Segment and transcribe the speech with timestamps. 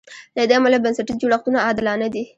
[0.35, 2.23] له دې امله بنسټیز جوړښتونه عادلانه دي.